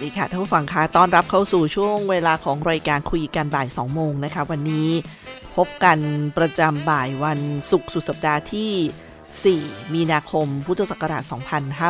[0.00, 4.88] สวัสดีค่ะท่านผู้ฟังคะต้อนรับเข้าสู่ช่วงเวลาของรายการคุยกันบ่าย 2 โมงนะคะ วันนี้
[5.56, 5.98] พบกัน
[6.38, 7.38] ประจำบ่ายวัน
[7.70, 11.22] ศุกร์สุดสัปดาห์ที่ 4 มีนาคม พุทธศักราช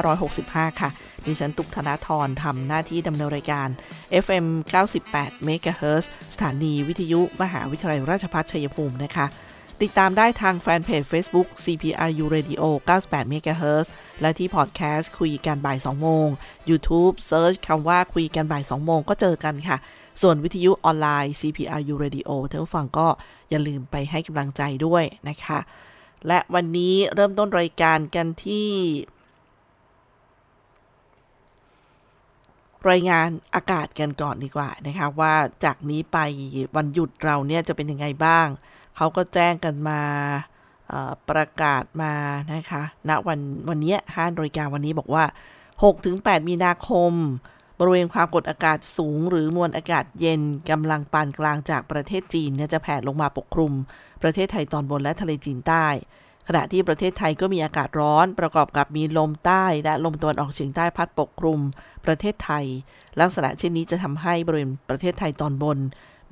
[0.06, 0.90] 2565 ค่ะ
[1.26, 3.68] ดิฉันตุกธนาธรทำหน้าที่ดำเนินรายการ
[4.24, 4.46] FM
[4.94, 9.26] 98 MHz สถานีวิทยุมหาวิทยาลัยราชภัฏชัยภูมินะคะ
[9.82, 13.86] ติดตามได้ทางแฟนเพจ Facebook CPRU Radio 98 MHz
[14.20, 16.28] และที่พอดแคสต์คุยกันบ่าย 2 โมง
[16.70, 19.78] YouTube Search คำว่าคุยกันบ่าย 2 โมงก็เจอกันค่ะ
[20.22, 23.08] ส่วนวิทยุออนไลน์ CPRU Radio ท่านผู้ฟังก็
[23.50, 25.58] อย่าลืมไปให้กำลังใจด้วยนะคะ
[26.26, 28.68] และวันนี้เริ่มต้นรายการกันที่
[32.90, 35.34] รายงานอากาศกันก่อนดีกว่านะคะว่า
[35.64, 36.18] จากนี้ไป
[36.76, 38.48] วันหยุดเราเนี่ยจะเป็นยังไงบ้าง
[39.00, 40.00] เขาก็แจ้งกันมา
[41.30, 42.14] ประกาศมา
[42.52, 45.24] นะคะณวันวันนี้5นาฬิกาวันนี้บอกว่า
[45.86, 47.12] 6-8 มีนาคม
[47.78, 50.40] บริเวณความกดอากาศสูง หรือมวลอากาศเย็น
[50.70, 53.72] กำลังปานกลางจากประเทศจีนนจะแผ่ลงมาปกคลุม
[54.22, 55.86] ประเทศไทยตอนบนและทะเลจีนใต้
[56.48, 61.60] ขณะที่ประเทศไทยก็มีอากาศร้อน ประกอบกับมีลมใต้และลมตะวันออกเฉียงใต้พัดปกคลุม
[62.04, 62.64] ประเทศไทย
[63.20, 65.78] ลักษณะเช่นนี้จะทำให้บริเวณประเทศไทยตอนบน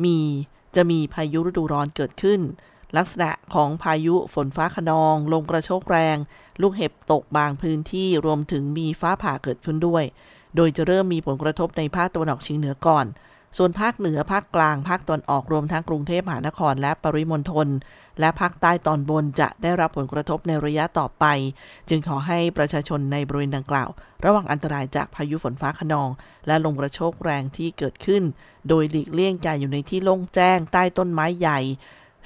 [0.05, 0.19] มี
[0.77, 2.41] จะมีพายุฤดูร้อนเกิดขึ้น
[2.97, 6.17] ลักษณะของพายุฝนฟ้าขนอง ลมกระโชกแรง
[6.61, 10.05] ลูกเห็บตกบางพื้นที่รวมถึงมีฟ้าผ่าเกิดขึ้นด้วย
[10.57, 13.07] โดยจะเริ่มมีผลกระทบในภาคตะวันออกเฉียงเหนือก่อน
[13.57, 17.69] ส่วนภาคเหนือภาคกลาง ภาคตะวันออกรวมทั้งกรุงเทพมหานครและปริมณฑล
[18.21, 21.25] และภาคใต้ตอนบนจะได้รับผลกระทบในระยะต่อไป
[21.89, 23.89] จึงขอให้ประชาชนในบริเวณดังกล่าว
[24.25, 26.11] ระวังอันตรายจากพายุฝนฟ้าขนอง
[26.47, 28.23] และลมกระโชกแรงที่เกิดขึ้น
[28.69, 31.61] โดยหลีกเลี่ยงการอยู่ในที่โล่งแจ้งใต้ต้นไม้ใหญ่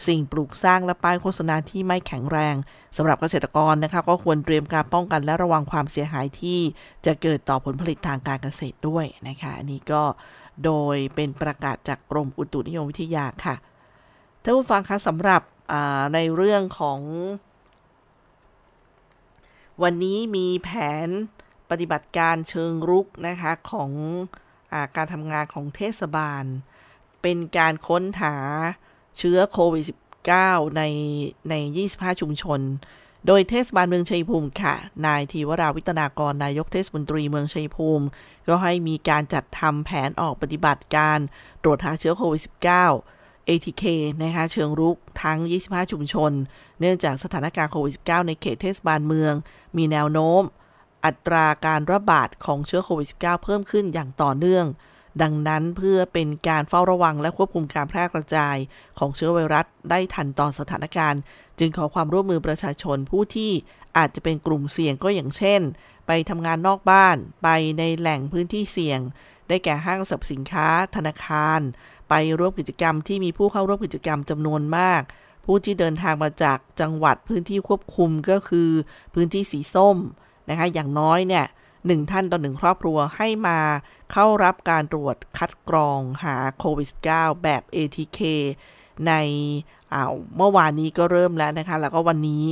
[0.06, 2.54] สิ่งปลูกสร้างและป้ายโฆษณาที่ไม่แข็งแรง
[2.96, 6.60] สำหรับเกษตรกรนะคะก็ควรเตรียมการป้องกันและระวังความเสียหายที่
[7.06, 10.02] จะเกิดต่อผลผลิตทางการเกษตรด้วยนะคะอันนี้ก็
[10.64, 13.54] โดยเป็นประกาศจากกรมอุตุนิยมวิทยาค่ะ
[14.42, 15.42] ท่านผู้ฟังคะสำหรับ
[16.14, 17.00] ในเรื่องของ
[19.82, 20.70] วันนี้มีแผ
[21.06, 21.08] น
[21.70, 23.90] ปฏิบัติการเชิงรุกนะคะของ
[24.72, 26.44] อาการทำงานของเทศบาล
[27.22, 28.34] เป็นการค้นหา
[29.18, 29.84] เชื้อโควิด
[30.28, 30.82] -19 ใน
[31.50, 31.54] ใน
[31.88, 32.60] 25 ชุมชน
[33.26, 34.74] โดยเทศบาลเมืองชัยภูมิค่ะ
[35.06, 38.06] นายทีวราวิตนากรนายกเทศมนตรีเมืองชัยภูมิ
[38.48, 41.18] ก็ให้มีการจัดทำแผนออกปฏิบัติการ
[41.62, 43.19] ตรวจหาเชื้อโควิด -19
[43.50, 43.84] ATK
[44.22, 46.32] นะคะเชิงรุกทั้ง 25 ชุมชน
[46.80, 49.34] เนื่องจากสถานการณ์โควิด -19 ในเขตเทศบาลเมือง
[49.76, 50.42] มีแนวโน้ม
[51.04, 54.66] อัตราการระบาดของเชื้อโควิด -19 เพิ่มขึ้นอย่างต่อเนื่อง
[55.22, 58.56] ดังนั้นเพื่อเป็นการเฝ้าระวังและควบคุมการแพร่กระจาย
[58.98, 61.20] ของเชื้อไวรัสได้ทันต่อสถานการณ์
[61.58, 63.52] จึงขอความร่วมมือประชาชนผู้ที่
[63.96, 65.60] อาจจะเป็นกลุ่มเสี่ยงก็อย่างเช่น
[66.06, 69.00] ไปทำงานนอกบ้าน ไปในแหล่งพื้นที่เสี่ยง
[69.48, 71.60] ได้แก่ห้างสรรพสินค้า ธนาคาร
[72.10, 75.02] ไปร่วมกิจกรรมที่มีผู้เข้าร่วมกิจกรรมจำนวนมาก
[75.44, 78.70] ผู้ที่เดินทางมาจากจังหวัดพื้นที่ควบคุมก็คือ
[79.14, 79.96] พื้นที่สีส้ม
[80.50, 81.46] นะคะอย่างน้อยเนี่ย
[81.86, 83.58] หนึ่งท่านต่อหนึ่งครอบครัวให้มา
[84.12, 88.20] เข้ารับการตรวจคัดกรองหาโควิด -19 แบบ ATK
[89.06, 89.12] ใน
[90.36, 92.44] เมื่อวานนี้ก็เริ่มแล้วนะคะ แล้วก็วันนี้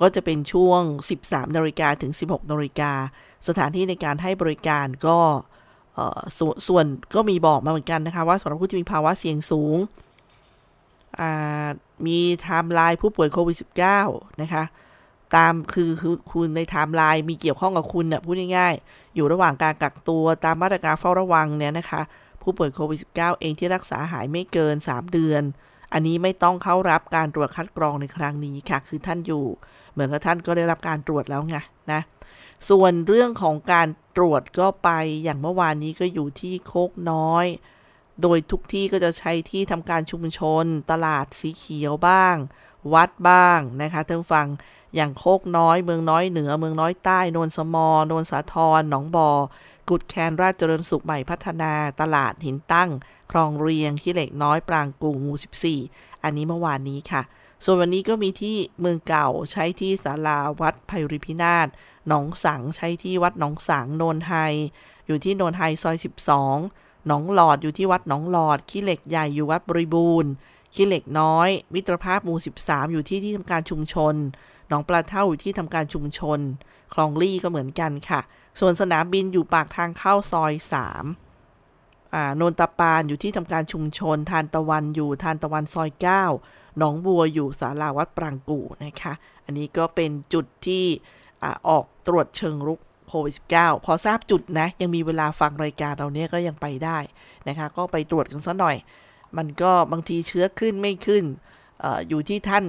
[0.00, 0.80] ก็จะเป็นช่วง
[1.20, 2.92] 13นาฬิกาถึง 16นาฬิกา
[3.48, 6.84] สถานที่ในการให้บริการก็ ส่วน
[7.14, 9.76] ก็มีบอกมาเหมือนกันนะคะ ว่าสำหรับผู้ที่มีภาวะเสี่ยงสูง
[12.06, 13.56] มีไทม์ไลน์ผู้ป่วยโควิด
[13.98, 14.64] -19 นะคะ
[15.36, 22.02] ตามคือคือคุณในไทม์ไลน์มีเกี่ยวข้องกับคุณน่ะพูดง่ายๆ อยู่ระหว่างการกักตัวตามมาตรการเฝ้าระวังเนี่ยนะคะ
[22.42, 25.42] ผู้ป่วยโควิด -19 เองที่รักษาหายไม่เกิน 3 เดือน
[25.92, 29.44] อันนี้ไม่ต้องเข้ารับการตรวจคัดกรองในครั้งนี้ค่ะ คือท่านอยู่
[29.92, 31.56] เหมือนกับท่านก็ได้รับการตรวจแล้วไง
[31.92, 32.00] นะ
[32.68, 34.90] ส่วนเรื่องของการตรวจก็ไป
[35.24, 37.46] อย่างเมื่อวานนี้ก็อยู่ที่โคกน้อย
[38.22, 42.36] โดยทุกที่ก็จะใช้ที่ทำการชุมชน ตลาดสีเขียวบ้าง
[42.92, 44.46] วัดบ้างนะคะท่านฟัง
[44.94, 49.30] อย่างโคกน้อย เมืองน้อยเหนือ เมืองน้อยใต้นนสมอ นนสาทรหนองบอ
[49.88, 52.90] กุดแคนราชเจริญสุขใหม่พัฒนา ตลาดหินตั้ง
[53.30, 55.32] คลองเรียงขี้เหล็กน้อยปรางกูงู
[55.78, 57.22] 14 อันนี้เมื่อวานนี้ค่ะ
[57.64, 61.68] ส่วนวันนี้ก็มีที่เมืองเก่าใช้ที่ศาลาวัดไพริพินาศ
[62.08, 64.32] หนองสังใช้ที่วัดหนองสังโนนไฮ
[65.06, 65.96] อยู่ที่โนนไฮซอย
[66.52, 70.30] 12 หนองหลอดอยู่ที่วัดหนองหลอดขี้เหล็กใหญ่อยู่วัดบริบูรณ์
[70.74, 74.14] ขี้เหล็กน้อย มิตรภาพหมู่ 13 อยู่ที่ที่ทำการชุมชน
[74.68, 76.40] หนองปลาเท่าอยู่ที่ทำการชุมชน
[76.94, 78.20] คลองลี่ก็เหมือนกันค่ะ
[78.60, 85.90] ส่วนสนามบินอยู่ปากทางเข้าซอย3าโนนตาปานอยู่ที่ทำการชุมชน ทานตะวันอยู่ทานตะวันซอย
[86.34, 89.12] 9 หนองบัวอยู่ศาลาวัดปรางกูนะคะ
[89.44, 90.84] อันนี้ก็เป็นจุดที่
[91.68, 96.98] ออกตรวจเชิงรุกโควิด -19 พอทราบจุดนะ ยังมีเวลาฟังรายการเราเนี้ยก็ยังไปได้
[97.48, 98.76] นะคะ ก็ไปตรวจกันซะหน่อย
[99.36, 101.24] มันก็บางทีเชื้อขึ้นไม่ขึ้น
[101.84, 102.64] ออยู่ที่ท่าน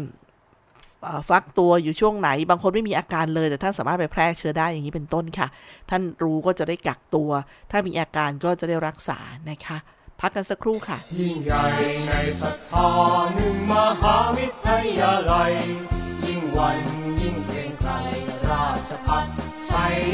[1.30, 5.48] ฟักตัวอยู่ช่วงไหน บางคนไม่มีอาการเลย แต่ท่านสามารถไปแพร่เชื้อได้อย่างนี้เป็นต้นค่ะ
[5.90, 7.30] ท่านรู้ก็จะได้กักตัว
[7.72, 9.78] ถ้ามีอาการก็จะได้รักษานะคะ
[10.20, 11.64] พักกันสักครู่ค่ะ ยิ่งใหญ่
[12.08, 12.90] ในศรัทธา
[13.36, 14.68] หนึ่งมหาวิท
[15.00, 15.52] ยาลัย
[16.26, 16.78] ยิ่งวัน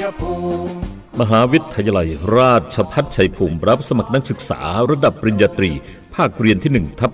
[0.02, 0.34] ยภู
[0.66, 0.74] มิ
[1.20, 4.60] มหาวิทยาลัยราชพัฒชัยภูมิรับสมัครนักศึกษา
[4.92, 5.72] ระดับปริญญาตรี
[6.16, 7.12] ภาคเรียนที่1ทับ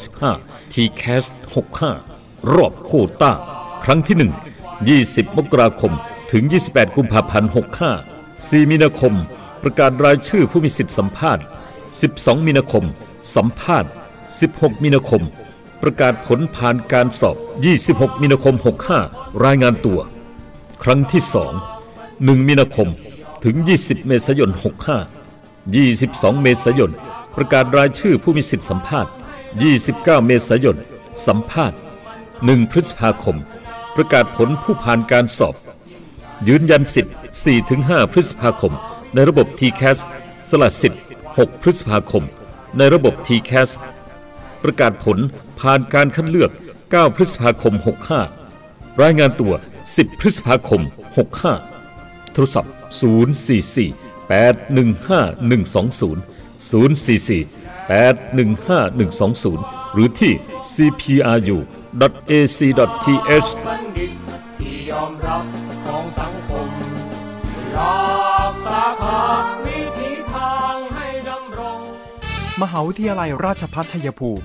[0.00, 1.24] 2565 t c a s
[1.88, 2.90] 65 รอบโค
[3.20, 3.32] ต้า
[3.84, 4.16] ครั้งที่
[4.96, 5.92] 1 20 มกราคม
[6.32, 7.50] ถึง 28 กุมภาพันธ์
[8.08, 9.14] 65 4 มีนาคม
[9.62, 11.44] ประกาศรายชื่อผู้มีสิทธิสัมภาษณ์
[11.94, 12.84] 12 มีนาคม
[13.36, 13.90] สัมภาษณ์
[14.36, 15.22] 16 มีนาคม
[15.82, 17.36] ประกาศผลผ่านการสอบ
[17.80, 18.54] 26 มีนาคม
[18.98, 20.00] 65 รายงานตัว
[20.82, 21.22] ครั้งที่
[21.86, 22.88] 2 1มีนาคม
[23.44, 24.50] ถึง 20 เมษายน
[25.26, 26.92] 65 22 เมษายน
[27.36, 29.12] ประกาศรายชื่อผู้มีสิทธิสัมภาษณ์
[29.68, 30.78] 29 เมษายน
[31.26, 31.78] สัมภาษณ์
[32.24, 33.36] 1 พฤษภาคม
[33.96, 35.54] ประกาศผลผู้ผ่านการสอบ
[36.48, 37.14] ยืนยันสิทธิ์
[37.62, 38.72] 4-5 พฤษภาคม
[39.14, 39.98] ในระบบ TCAS
[40.48, 42.24] สละสิทธิ์ 6 พฤษภาคม
[42.78, 43.70] ในระบบ TCAS
[44.62, 45.18] ประกาศผล
[45.60, 46.50] ผ่านการคัดเลือก
[46.82, 47.74] 9 พฤษภาคม
[48.38, 49.54] 65 รายงานตัว
[49.96, 50.82] 10 พฤษภาคม
[51.58, 52.72] 65 โทรศัพท์
[53.50, 56.16] 044 815 120
[56.70, 57.46] 044
[57.90, 60.32] 815 120 หรือที่
[60.72, 61.56] cpru
[62.30, 63.50] ac.th
[64.58, 65.44] ที่ยอมรับ
[65.86, 66.68] ของสังคม
[67.76, 69.20] รักษาภา
[69.66, 71.78] วิถีทางให้ดำรง
[72.62, 74.44] มหาวิทยาลัยราชภัฏชัยภูมิ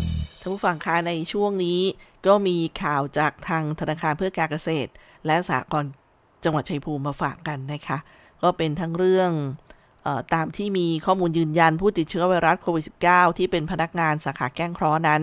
[0.43, 1.79] ท่านผู้ฟังคะในช่วงนี้
[2.27, 4.91] ก็มีข่าวจากทางธนาคารเพื่อการเกษตร
[5.25, 5.91] และสหกรณ์
[6.43, 7.97] จังหวัดชัยภูมิมาฝากกันนะคะ
[8.41, 9.31] ก็เป็นทั้งเรื่อง
[10.05, 15.21] ออตามที่มีข้อมูลยืนยันผู้ติดเชื้อไวรัสโควิด -19 ที่เป็นพนักงานสาขาแก้งเคราะห์นั้น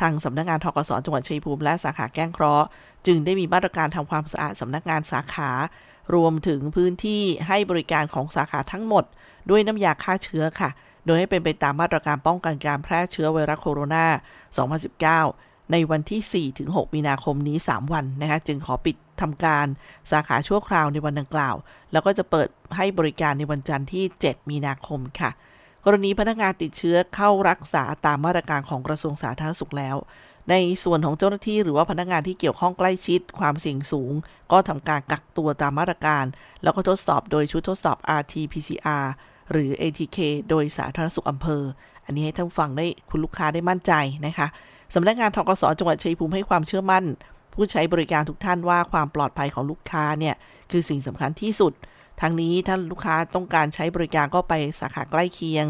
[0.00, 2.66] ทางสำนักงานทกศจังหวัดชัยภูมิและสาขาแก้งเคราะห์
[3.06, 5.50] จึงได้มีมาตรการทำความสะอาดสำนักงานสาขา
[6.14, 9.04] รวมถึงพื้นที่ให้บริการของสาขาทั้งหมด
[9.50, 10.70] ด้วยน้ำยาฆ่าเชื้อค่ะ
[11.06, 14.06] โดยให้เป็นไปตามมาตรการป้องกันการแพร่เชื้อไวรัสโคโรนา
[15.28, 19.66] 2019 ในวันที่ 4-6 มีนาคมนี้ 3 วันนะคะจึงขอปิดทำการ
[20.10, 21.54] สาขาชั่วคราวในวันดังกล่าว
[21.92, 25.30] แล้วก็จะเปิดให้บริการในวันจันทร์ที่ 7 มีนาคมค่ะ
[25.84, 29.96] กรณีพนักงานติดเชื้อเข้ารักษาตามมาตรการของกระทรวงสาธารณสุขแล้ว
[30.50, 30.54] ใน
[30.84, 34.12] ส่วนของเจ้าหน้าที่หรือว่าพนักงานที่เกี่ยวข้องใกล้ชิดความเสี่ยงสูง
[34.52, 36.24] ก็ทำการกักตัวตามมาตรการ
[36.62, 39.06] แล้วก็ทดสอบโดยชุดทดสอบ RT-PCR
[39.50, 41.62] หรือ ATK โดยสาธารณสุขอำเภอ
[42.04, 43.92] อันนี้ให้ท่านฟังได้คุณลูกค้าได้มั่นใจ
[44.26, 44.48] นะคะ
[44.94, 47.04] สำนักงานทกสจังหวัดชัยภูมิให้ความเชื่อมั่น
[47.54, 50.34] ผู้ใช้บริการทุกท่านว่าความปลอดภัยของลูกค้าเนี่ย
[50.70, 51.72] คือสิ่งสำคัญที่สุด
[52.20, 55.66] ทางนี้ถ้าลูกค้าต้องการใช้บริการก็ไปสาขาใกล้เคียง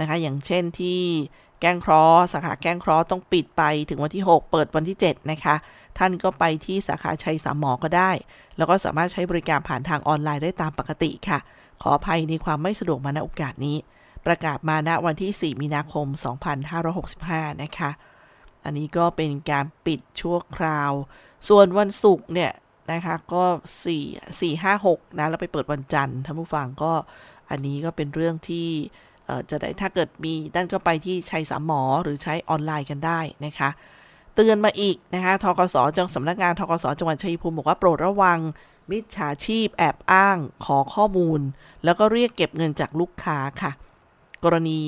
[0.00, 1.00] นะคะ อย่างเช่นที่
[1.60, 5.54] แก้งคราะห์สาขาแก้งคราะห์ต้องปิดไปถึงวันที่ 6 เปิดวันที่ 7 นะคะ
[5.98, 8.10] ท่านก็ไปที่สาขาชัยสามหมอก็ได้
[8.56, 11.38] แล้วก็สามารถใช้บริการผ่านทางออนไลน์ได้ตามปกติค่ะ
[11.80, 13.76] ขออภัยในความไม่สะดวกมาณโอกาสนี้
[14.26, 16.06] ประกาศมาณวันที่ 4 มีนาคม
[16.84, 17.90] 2565 นะคะ
[18.64, 20.92] อันนี้ก็เป็นการปิดชั่วคราว
[21.48, 22.52] ส่วนวันศุกร์เนี่ย
[22.92, 23.44] นะคะก็
[23.94, 26.92] 4 4 5 6นะแล้วไปเปิดวันจันทร์ท่านผู้ฟังก็
[27.50, 28.68] อันนี้ก็เป็นเรื่องที่
[29.50, 33.70] จะได้ถ้าเกิดมีนั่นก็ไปที่ชัยสามหมอหรือใช้ออนไลน์กันได้นะคะ
[34.34, 38.38] เตือนมาอีกนะคะทกสจังสำนักงานทกสจังหวัดชัยภูมิบอกว่าโปรดระวัง
[38.90, 41.40] มิจฉาชีพแอบอ้างขอข้อมูล
[41.84, 43.72] แล้วก็เรียกเก็บเงินจากลูกค้าค่ะ
[44.44, 44.80] กรณี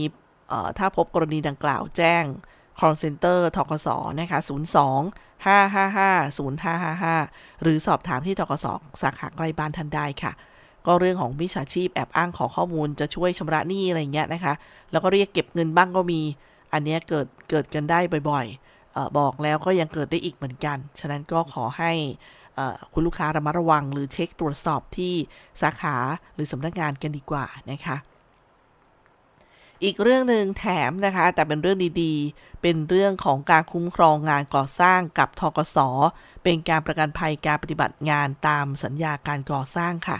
[0.79, 2.25] ถ้าพบกรณีดังกล่าวแจ้ง
[2.79, 3.89] call center ทกส
[4.21, 4.49] นะคะ02
[5.45, 8.67] 555 0555 หรือสอบถามที่ทกส
[9.03, 10.33] สาขาใกล้บ้านท่านได้ค่ะ
[10.87, 14.55] ก็เรื่องของมิจฉาชีพแอบอ้างขอข้อมูลจะช่วยชำระหนี้อะไรเงี้ยนะคะ
[14.91, 16.21] แล้วก็เรียกเก็บเงินบ้างก็มี
[16.73, 21.93] อันนี้เกิดเกิดกันได้บ่อยๆบอกแล้วก็ยังเกิดได้อีกเหมือนกัน ฉะนั้นก็ขอให้
[22.93, 25.15] คุณลูกค้าระมัดระวัง หรือเช็คตรวจสอบที่
[25.61, 25.97] สาขา
[26.35, 27.97] หรือสำนักงานกันดีกว่านะคะ
[29.85, 35.79] อีกเรื่องหนึ่งแถมนะคะ แต่เป็นเรื่องดีๆ เป็นเรื่องของการคุ้มครองงานก่อสร้างกับทกส
[36.43, 40.19] เป็นการประกันภัยการปฏิบัติงานตามสัญญาการก่อสร้างค่ะ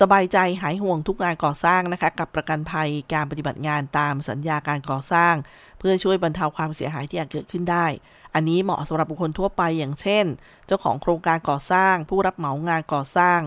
[0.00, 5.34] สบายใจหายห่วงทุกงานก่อสร้างนะคะ กับประกันภัยการปฏิบัติงานตามสัญญาการก่อสร้าง
[5.82, 7.86] เพื่อช่วยบรรเทาความเสียหายที่อาจเกิดขึ้นได้
[8.34, 10.24] อันนี้เหมาะสำหรับบุคคลทั่วไปอย่างเช่น
[10.66, 13.40] เจ้าของโครงการก่อสร้าง ผู้รับเหมางานก่อสร้าง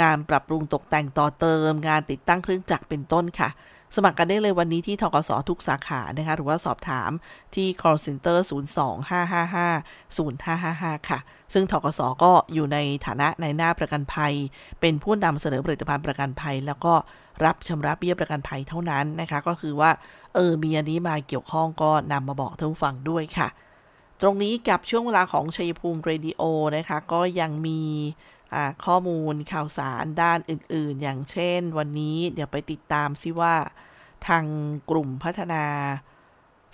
[0.00, 3.48] งานปรับปรุงตกแต่งต่อเติม งานติดตั้งเครื่องจักรเป็นต้นค่ะ
[3.96, 7.10] สมัครกันได้เลยวันนี้ที่ทกสทุกสาขานะคะ หรือว่าสอบถาม
[7.54, 11.18] ที่ call center 025550555 ค่ะ
[11.52, 14.34] ซึ่งทกสก็อยู่ในฐานะในหน้าประกันภัย
[14.80, 16.94] เป็นผู้นำเสนอผลิตภัณฑ์ประกันภัย แล้วก็
[17.44, 19.90] รับชำระเบี้ยประกันภัยเท่านั้นนะคะ ก็คือว่า
[20.34, 23.48] เออมีอันนี้มาเกี่ยวข้องก็นำมาบอกท่านผู้ฟังด้วยค่ะ
[24.20, 26.42] ตรงนี้กับช่วงเวลาของชัยภูมิเรดิโอ
[26.76, 27.80] นะคะ ก็ยังมี
[28.84, 33.54] ข้อมูลข่าวสารด้านอื่น ๆ อย่างเช่น วันนี้เดี๋ยวไปติดตามซิว่า
[34.26, 34.44] ทาง
[34.90, 35.64] กลุ่มพัฒนา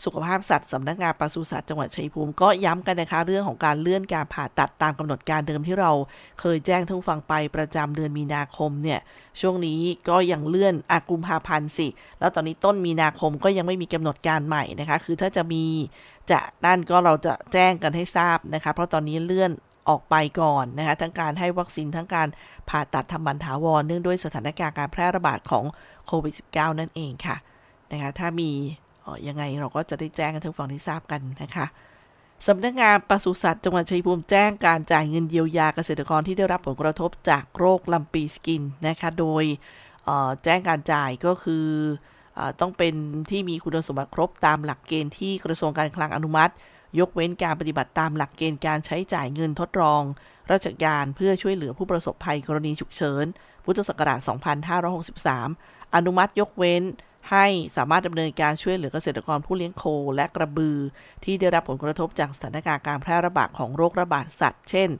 [0.04, 5.92] สุขภาพสัตว์สำนักงานปศุสัตว์จังหวัดชัยภูมิก็ย้ำกันนะคะ เรื่องของการเลื่อนการผ่าตัดตามกำหนดการเดิมที่เรา
[6.40, 9.00] เคยแจ้งทุกฟังไปประจำเดือนมีนาคมเนี่ย
[9.40, 15.64] ช่วงนี้ก็ยังเลื่อนอากุมภาพันธ์สิ แล้วตอนนี้ต้นมีนาคมก็ยังไม่มีกำหนดการใหม่นะคะ คือถ้าจะมี
[16.30, 19.50] จะนั่นก็เราจะแจ้งกันให้ทราบนะคะ เพราะตอนนี้เลื่อน
[19.88, 22.28] ออกไปก่อนนะคะทั้งการให้วัคซีนทั้งการ
[22.68, 25.64] ผ่าตัดทำบันถาวรเนื่องด้วยสถานการณ์การแพร่ระบาดของ
[26.06, 27.36] โควิด -19 นั่นเองค่ะ
[27.92, 28.50] นะคะถ้ามี
[29.26, 31.66] ยังไงเราก็จะได้แจ้งกันทุกฝั่งที่ทราบกันนะคะ
[32.46, 39.44] สำนักงานปศุสัตว์จังหวัดชัยภูมิแจ้งการจ่ายเงินเยียวยาเกษตรกรที่ได้รับผลกระทบจากโรคลำปีสกินนะคะโดย
[40.44, 41.66] แจ้งการจ่ายก็คือ
[42.38, 42.94] อต้องเป็น
[43.30, 46.52] ที่มีคุณสมบัติครบตามหลักเกณฑ์ที่กระทรวงการคลังอนุมัติ
[46.98, 50.02] ยกเว้นการปฏิบัติตามหลักเกณฑ์การใช้จ่ายเงินทดลอง
[50.52, 53.24] ราชการเพื่อช่วยเหลือผู้ประสบภัยกรณีฉุกเฉิน
[53.64, 54.20] พุทธศักราช
[55.06, 56.82] 2563 อนุมัติยกเว้น
[57.30, 59.84] ให้สามารถดำเนินการช่วยเหลือเกษตรกรผู้เลี้ยงโค
[60.16, 60.78] และกระบือ
[61.24, 64.90] ที่ได้รับผลกระทบจากสถานการณ์การแพร่ระบาดของโรคระบาดสัตว์ เช่น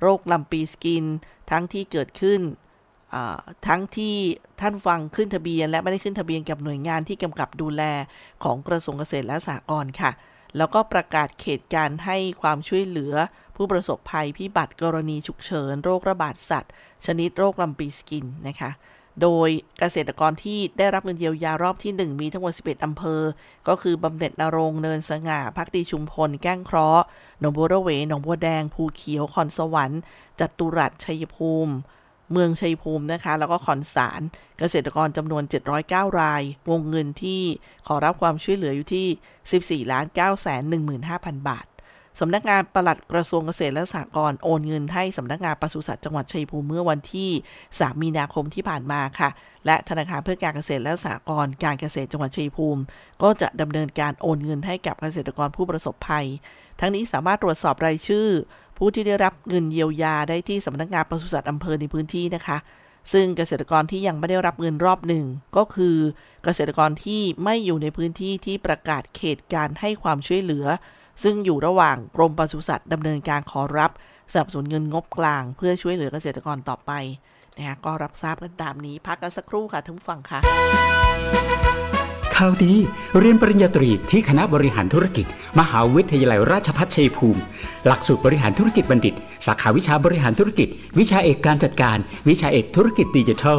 [0.00, 1.04] โรคลำปีสกิน
[1.50, 2.40] ทั้งที่เกิดขึ้น
[3.66, 4.16] ทั้งที่
[4.60, 7.82] ท่านฟังขึ้นทะเบียน และไม่ได้ขึ้นทะเบียนกับหน่วยงานที่กำกับดูแล
[8.44, 10.10] ของกระทรวงเกษตรและสหกรณ์ค่ะ
[10.56, 13.14] แล้วก็ประกาศเขตการให้ความช่วยเหลือ
[13.56, 16.72] ผู้ประสบภัยพิบัติกรณีฉุกเฉิน โรคระบาดสัตว์
[17.06, 18.70] ชนิดโรคลำปีสกินนะคะ
[19.22, 23.22] โดยเกษตรกรที่ได้รับเงินเยียวยารอบที่ 1 มีทั้งหมด 11 อำเภอ
[23.68, 27.04] ก็คือบำเหน็จนรงเนินสง่าพักดีชุมพล แก้งเคราะห์
[27.40, 30.00] หนองบัวระเวหนองบัวแดง ภูเขียวคอนสวรรค์
[30.40, 31.74] จัตุรัสชัยภูมิ
[32.32, 34.20] เมืองชัยภูมินะคะ แล้วก็ขอนสาร
[34.58, 35.42] เกษตรกรจำนวน
[35.80, 37.42] 709 ราย วงเงินที่
[37.86, 41.66] ขอรับความช่วยเหลืออยู่ที่ 14,915,000 บาท
[42.20, 47.30] สำนักงานปลัดกระทรวงเกษตรและสหกรณ์โอนเงินให้สำนักงานปศุสัตว์จังหวัดชัยภูมิเมื่อวันที่
[47.68, 49.30] 3 มีนาคมที่ผ่านมาค่ะ
[49.66, 52.80] และธนาคารเพื่อการเกษตรและสหกรณ์การเกษตรจังหวัดชัยภูมิ
[53.22, 56.26] ก็จะดำเนินการโอนเงินให้กับเกษตรกรผู้ประสบภัย
[56.80, 58.28] ทั้งนี้สามารถตรวจสอบรายชื่อ
[58.78, 62.58] ผู้ที่ได้รับเงินเยียวยาได้ที่สำนักงานปศุสัตว์อำเภอในพื้นที่นะคะ
[63.12, 65.24] ซึ่งเกษตรกรที่ยังไม่ได้รับเงินรอบหนึ่ง
[65.56, 65.96] ก็คือ
[66.44, 70.66] เกษตรกรที่ไม่อยู่ในพื้นที่ที่ประกาศเขตการให้ความช่วยเหลือ
[71.22, 73.90] ซึ่งอยู่ระหว่างกรมปศุสัตว์ดำเนินการขอรับ
[74.32, 76.92] สนับสนุนเงินงบกลาง เพื่อช่วยเหลือเกษตรกรต่อไป
[77.56, 80.40] นะคะก็รับทราบกันตามนี้ พักกันสักครู่ค่ะทุกฝั่งค่ะ
[82.36, 82.74] ข่าวดี
[83.18, 85.26] เรียนปริญญาตรีที่คณะบริหารธุรกิจ
[85.58, 87.40] มหาวิทยาลัยราชภัฏชัยภูมิ
[87.86, 89.14] หลักสูตรบริหารธุรกิจบัณฑิต
[89.46, 91.98] สาขาวิชาบริหารธุรกิจ วิชาเอกการจัดการ
[92.28, 93.58] วิชาเอกธุรกิจดิจิทัล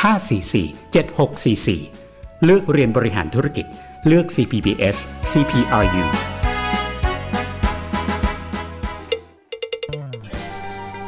[0.00, 3.66] 544 7644 เลือกเรียนบริหารธุรกิจ
[4.06, 4.96] เลือก CPBS
[5.30, 6.31] CPRU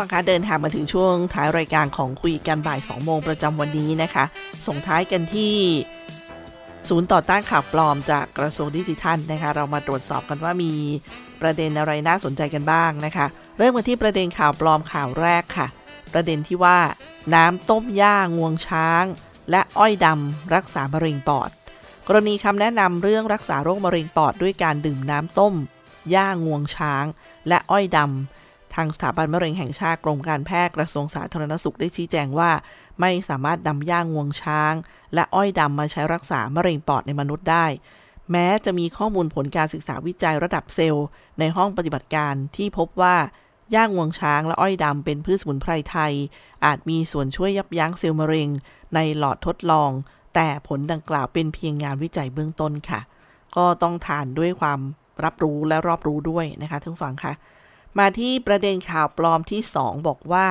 [0.00, 4.24] ฟังคะเดินทางมาถึงช่วงท้ายรายการของคุยกันบ่าย 2 โมงประจำวันนี้นะคะ
[4.66, 5.54] ส่งท้ายกันที่
[6.88, 10.72] ศูนย์ต่อต้านข่าวปลอมจากกระทรวงดิจิทัลนะคะ เรามาตรวจสอบกันว่ามี
[11.40, 13.26] ประเด็นอะไรน่าสนใจกันบ้างนะคะ
[13.58, 15.66] เริ่มกันที่ประเด็นข่าวปลอมข่าวแรกค่ะ
[16.12, 16.78] ประเด็นที่ว่า
[17.34, 19.04] น้ำต้มหญ้างวงช้าง
[19.50, 21.50] และอ้อยดำรักษามะเร็งปอด
[22.08, 25.54] กรณีคำแนะนำเรื่องรักษาโรคมะเร็งปอดด้วยการดื่มน้ำต้ม
[26.10, 27.04] หญ้างวงช้าง
[27.48, 28.39] และอ้อยดำ
[28.74, 32.50] ทางสถาบันมะเร็งแห่งชาติกรมการแพทย์กระทรวงสาธารณสุขได้ชี้แจงว่า
[33.00, 34.74] ไม่สามารถนำย่างงวงช้าง
[35.14, 37.66] และอ้อยดำมาใช้รักษามะเร็งปอดในมนุษย์ได้
[38.30, 41.06] แม้จะมีข้อมูลผลการศึกษาวิจัยระดับเซลล์
[41.38, 43.16] ในห้องปฏิบัติการที่พบว่า
[43.74, 46.12] ย่างงวงช้างและอ้อยดำเป็นพืชสมุนไพรไทย
[46.64, 48.48] อาจมีส่วนช่วยยับยั้งเซลล์มะเร็ง
[48.94, 49.90] ในหลอดทดลอง
[50.34, 53.00] แต่ผลดังกล่าวเป็นเพียงงานวิจัยเบื้องต้นค่ะ
[53.56, 54.80] ก็ต้องทานด้วยความ
[55.24, 57.32] รับรู้และรอบรู้ด้วยนะคะท่านฟังค่ะ
[57.98, 60.48] มาที่ประเด็นข่าวปลอมที่ 2 บอกว่า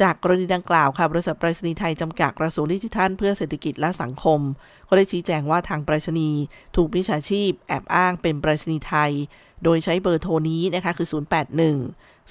[0.00, 4.40] จากกรณีดังกล่าวค่ะ บริษัทไปรษณีย์ไทยจำกัดกระทรวงดิจิทัลเพื่อเศรษฐกิจและสังคม
[4.88, 6.40] ก็ได้ชี้แจงว่าทางไปรษณีย์
[6.76, 9.12] ถูกมิจฉาชีพแอบอ้างเป็นไปรษณีย์ไทย
[9.64, 11.16] โดยใช้เบอร์โทรนี้นะคะคือ 081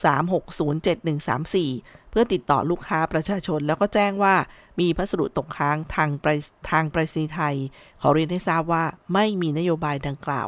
[0.04, 4.36] 3607134 เพื่อติดต่อลูกค้าประชาชน แล้วก็แจ้งว่า
[4.80, 6.28] มีพัสดุตกค้างทางไป
[6.69, 7.56] ทางไปรษณีย์ไทย
[8.02, 10.48] ขอเรียนให้ทราบว่าไม่มีนโยบายดังกล่าว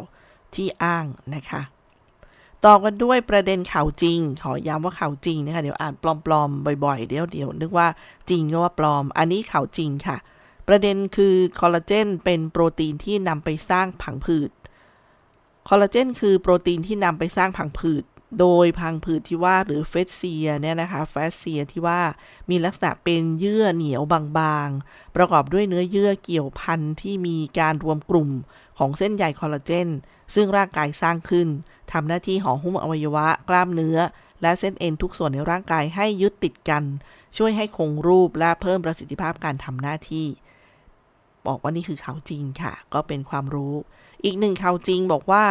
[0.56, 1.62] ที่อ้างนะคะ
[2.66, 5.94] ต่อกันด้วยประเด็นข่าวจริง ขอย้ำว่าข่าวจริงนะคะ เดี๋ยวอ่าน
[6.26, 7.88] ปลอมๆบ่อยๆ เดี๋ยวเดี๋ยวนึกว่า
[8.30, 10.18] จริงก็ว่าปลอม อันนี้ข่าวจริงค่ะ
[10.68, 14.52] ประเด็นคือคอลลาเจนเป็นโปรตีนที่นำไปสร้างผังผืด
[15.70, 18.04] คอลลาเจนคือโปรตีนที่นำไปสร้างผังผืด
[18.40, 22.02] โดยพังผืดที่ว่าหรือเฟสเซียเนี่ยนะคะเฟสเซียที่ว่า
[22.50, 28.30] มีลักษณะเป็นเยื่อเหนียวบางๆ ประกอบด้วยเนื้อเยื่อเกี่ยวพันที่มีการรวมกลุ่ม
[28.78, 29.90] ของเส้นใยคอลลาเจน
[30.34, 31.48] ซึ่งร่างกายสร้างขึ้น
[31.92, 33.98] ทำหน้าที่ห่อหุ้มอวัยวะ กล้ามเนื้อ
[34.42, 36.84] และเส้นเอ็นทุกส่วนในร่างกายให้ยึดติดกัน
[37.38, 40.28] ช่วยให้คงรูปและเพิ่มประสิทธิภาพการทำหน้าที่
[41.48, 43.74] บอกว่านี่คือข่าวจริงค่ะ ก็เป็นความรู้
[44.24, 45.46] อีกหนึ่งข่าวจริงบอกว่า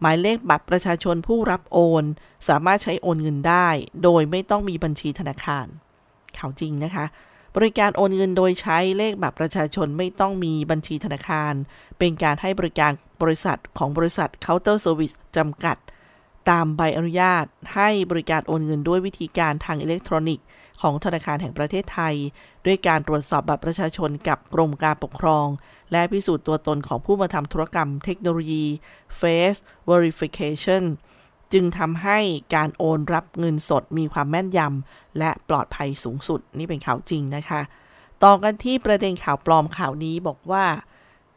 [0.00, 2.04] หมายเลขบัตรประชาชนผู้รับโอน
[2.48, 3.68] สามารถใช้โอนเงินได้
[4.02, 5.66] โดยไม่ต้องมีบัญชีธนาคาร
[6.38, 7.04] ข่าวจริงนะคะ
[7.56, 11.52] บริการโอนเงินโดยใช้เลขบัตรประชาชนไม่ต้องมีบัญชีธนาคาร
[11.98, 15.76] เป็นการให้บริการบริษัทของบริษัท Counter Service จำกัด
[16.50, 20.46] ตามใบอนุญาต ให้บริการโอนเงินด้วยวิธีการทางอิเล็กทรอนิกส์
[20.80, 22.14] ของธนาคารแห่งประเทศไทย
[22.66, 25.46] ด้วยการตรวจสอบบัตรประชาชนกับกรมการปกครอง
[25.92, 28.64] และพิสูจน์ตัวตนของผู้มาทำธุรกรรมเทคโนโลยี
[29.20, 30.84] Face Verification
[31.52, 32.18] จึงทำให้
[32.54, 37.60] การโอนรับเงินสดมีความแม่นยำและปลอดภัยสูงสุด นี่เป็นข่าวจริงนะคะ
[38.24, 40.66] ต่อกันที่ประเด็นข่าวปลอมข่าวนี้บอกว่า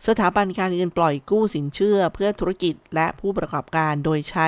[0.07, 4.47] สถาบันการเงินปล่อยกู้สินเชื่อเพื่อธุรกิจและผู้ประกอบการโดยใช้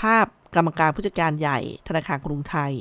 [0.00, 2.72] ภาพกรรมการผู้จัดการใหญ่ธนาคารกรุงไทย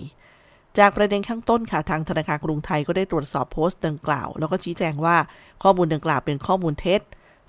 [0.77, 5.17] จากประเด็นข้างต้นค่ะทางธนาคารกรุงไทยก็ได้ตรวจสอบโพสต์ดังกล่าว แล้วก็ชี้แจงว่า
[5.63, 7.01] ข้อมูลดังกล่าวเป็นข้อมูลเท็จ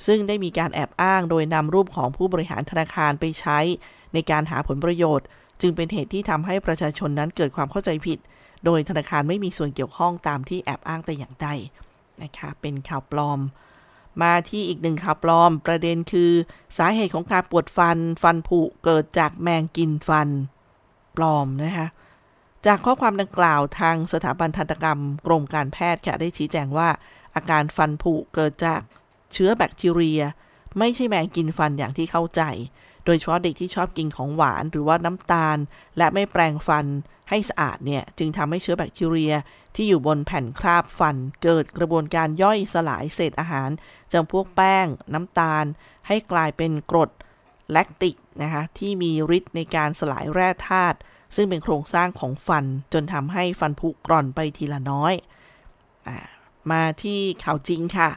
[0.06, 3.58] ซึ่งได้มีการแอบอ้างโดยนำรูปของผู้บริหารธนาคารไปใช้
[4.14, 5.26] ในการหาผลประโยชน์
[5.60, 8.18] จึงเป็นเหตุที่ทำให้ประชาชนนั้นเกิดความเข้าใจผิด
[8.64, 11.48] โดยธนาคารไม่มีส่วนเกี่ยวข้องตามที่แอบอ้างแต่อย่างใด
[12.22, 13.40] นะคะเป็นข่าวปลอม
[14.22, 16.30] มาที่อีกหนึ่งข่าวปลอม ประเด็นคือ
[16.78, 20.28] สาเหตุของการปวดฟันฟันผุเกิดจากแมงกินฟัน
[21.16, 21.88] ปลอมนะคะ
[22.66, 26.88] จากข้อความดังกล่าวทางสถาบันทันตกรรม กรมการแพทย์ค่ะได้ชี้แจงว่า
[27.34, 28.80] อาการฟันผุเกิดจาก
[29.32, 30.22] เชื้อแบคทีเรีย
[30.78, 32.42] ไม่ใช่แมงกินฟันอย่างที่เข้าใจ
[33.04, 35.58] โดยเฉพาะเด็กที่ชอบกินของหวานหรือว่าน้ำตาล
[35.98, 36.86] และไม่แปรงฟัน
[37.30, 39.34] ให้สะอาดเนี่ย จึงทำให้เชื้อแบคทีเรีย
[39.74, 43.70] ที่อยู่บนแผ่นคราบฟัน เกิดกระบวนการย่อยสลายเศษอาหาร
[44.12, 45.64] จำพวกแป้ง น้ำตาล
[46.06, 47.10] ให้กลายเป็นกรด
[47.72, 50.98] แลคติกนะคะที่มีฤทธิ์ในการสลายแร่ธาตุ
[51.34, 55.12] ซึ่งเป็นโครงสร้างของฟันจนทำให้ฟันผุกร่อนไปทีละน้อย
[56.06, 56.08] อ
[56.70, 58.10] มาที่ข่าวจริงค่ะ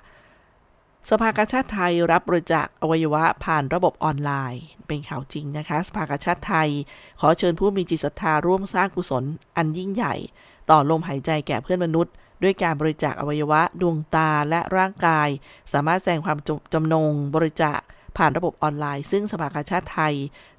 [1.09, 6.69] สภากาชาติไทยรับบริจาคอวัยวะผ่านระบบออนไลน์ เป็นข่าวจริงนะคะ สภากาชาติไทย
[7.19, 9.23] ขอเชิญผู้มีจิตศรัทธาร่วมสร้างกุศล
[9.57, 10.15] อันยิ่งใหญ่
[10.69, 15.29] ต่อลมหายใจแก่เพื่อนมนุษย์ด้วยการบริจาคอวัยวะดวงตาและร่างกาย
[15.73, 16.37] สามารถแสดงความ
[16.73, 17.79] จำนงบริจาค
[18.19, 20.13] ผ่านระบบออนไลน์ ซึ่งสภากาชาติไทย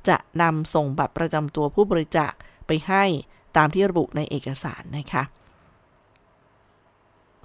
[0.09, 2.33] จะนำส่งบัตรประจำตัวผู้บริจาค
[2.67, 3.05] ไปให้
[3.57, 5.23] ตามที่ระบุในเอกสารนะคะ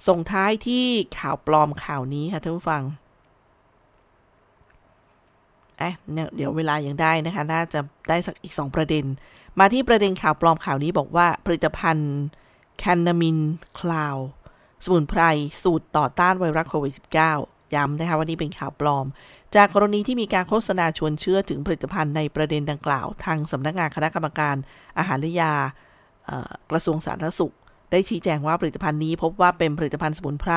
[0.08, 0.84] ส่งท้ายที่
[1.18, 2.82] ข่าวปลอมข่าวนี้ค่ะท่านผู้ฟัง
[5.78, 5.94] เอ๊ะ
[6.36, 9.04] เดี๋ยวเวลายังได้นะคะ น่าจะได้สักอีก 2 ประเด็น
[9.58, 12.14] มาที่ประเด็นข่าวปลอมข่าวนี้บอกว่า ผลิตภัณฑ์
[12.78, 13.38] แคนนามิน
[13.80, 14.16] คลาว
[14.84, 15.22] สมุนไพร
[15.62, 19.06] สูตรต่อต้านไวรัสโควิด -19 ย้ำนะคะว่านี่เป็นข่าวปลอม
[19.54, 24.56] จากกรณีที่มีการโฆษณาชวนเชื่อถึงผลิตภัณฑ์ในประเด็นดังกล่าว ทางสำนักงานคณะกรรมการ
[24.98, 25.52] อาหารและยา
[26.70, 27.54] กระทรวงสาธารณสุข
[27.90, 30.52] ได้ชี้แจงว่าผลิตภัณฑ์นี้พบว่าเป็นผลิตภัณฑ์สมุนไพร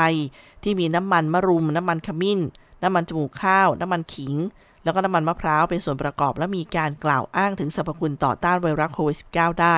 [0.63, 2.39] ที่มีน้ำมันมะรุม น้ำมันขมิ้น
[2.83, 4.33] น้ำมันจมูกข้าว น้ำมันขิง
[4.83, 9.77] แล้วก็น้ำมันมะพร้าวเป็นส่วนประกอบ และมีการกล่าวอ้างถึงสรรพคุณต่อต้านไวรัสโควิด -19 ได้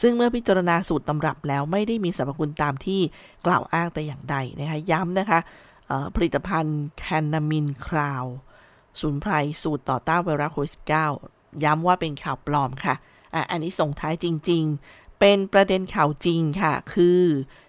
[0.00, 3.00] ซึ่งเมื่อพิจารณาสูตรตำรับแล้วไม่ได้มีสรรพคุณตามที่
[3.46, 5.38] กล่าวอ้างแต่อย่างใดนะคะย้ำนะคะ
[6.14, 8.24] ผลิตภัณฑ์แคนนามินคราว
[9.00, 10.72] สูนไพรสูตรต่อต้านไวรัสโควิด
[11.18, 12.94] -19 ย้ำว่าเป็นข่าวปลอมค่ะ
[13.34, 17.22] อะ อันนี้ส่งท้ายจริง ๆ เป็นประเด็นข่าวจริงค่ะ คือ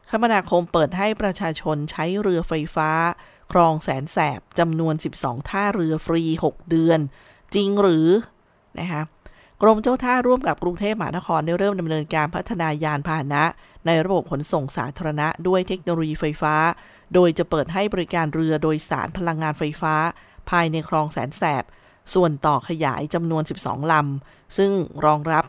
[0.10, 2.90] คมนาคมเปิดให้ประชาชนใช้เรือไฟฟ้า
[3.52, 7.00] ครองแสนแสบจำนวน 12 ท่าเรือฟรี 6 เดือน
[7.56, 8.08] จริงหรือ
[8.80, 9.04] นะคะ
[9.62, 13.44] กรมเจ้าท่าร่วมกับกรุงเทพมหานครได้เริ่มดำเนินการพัฒนายานพาหนะ
[13.86, 16.56] ในระบบขนส่งสาธารณะด้วยเทคโนโลยีไฟฟ้า
[17.14, 19.96] โดยจะเปิดให้บริการเรือโดยสารพลังงานไฟฟ้า
[20.50, 21.64] ภายในคลองแสนแสบ
[22.14, 24.72] ส่วนต่อขยายจำนวน 12 ลำ ซึ่ง
[25.06, 25.46] รองรับ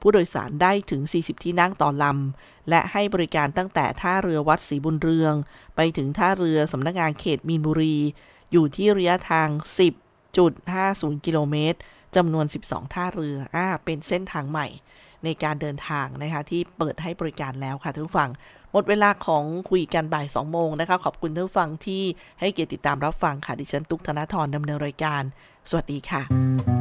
[0.00, 5.34] ผู้โดยสารได้ถึง 40 ที่นั่งต่อลำ และให้บริการตั้งแต่ท่าเรือวัดศรีบุญเรือง
[5.76, 7.96] ไปถึงท่าเรือสำนักงานเขตมีนบุรี
[8.52, 9.48] อยู่ที่ระยะทาง
[10.36, 11.78] 10.50 กิโลเมตร
[12.16, 14.68] จำนวน 12 ท่าเรือ อ่า เป็นเส้นทางใหม่
[15.24, 18.30] ในการเดินทางนะคะที่เปิดให้บริการแล้วค่ะทุกฝั่ง
[18.72, 22.02] หมดเวลาของคุยกันบ่าย 2 โมงนะคะ ขอบคุณท่านฟังที่
[22.40, 25.22] ให้เกียรติติดตามรับฟังค่ะ ดิฉันตุ๊กธนาธรดำเนินรายการ
[25.68, 26.71] สวัสดีค่ะ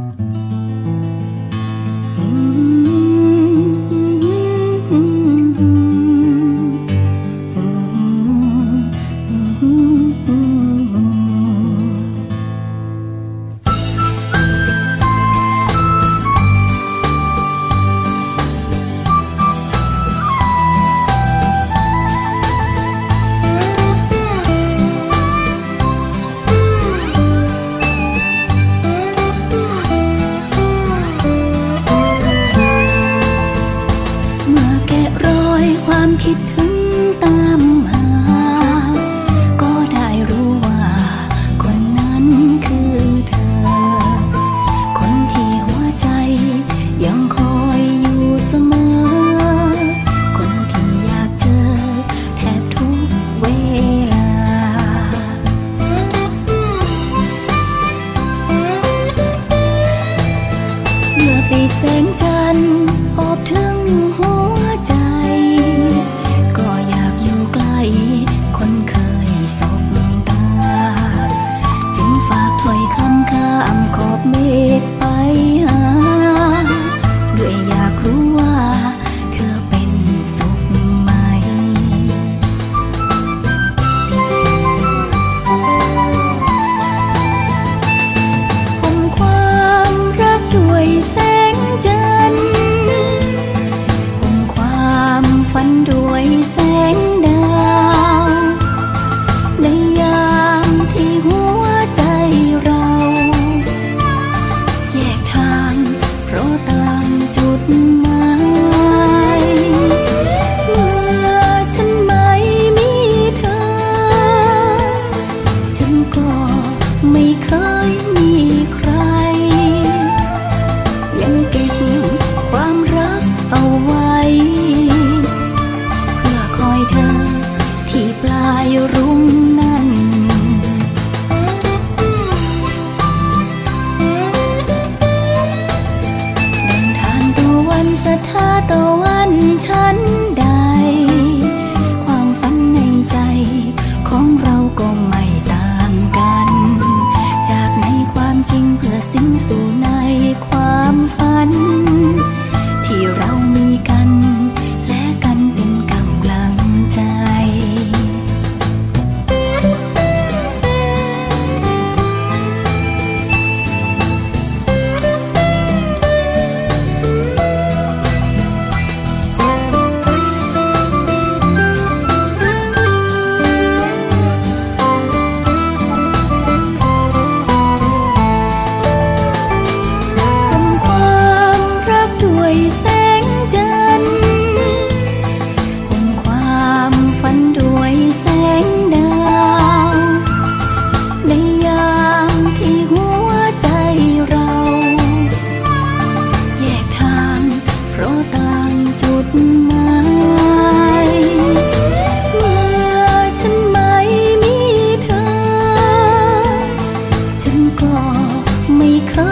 [208.77, 209.30] ไม่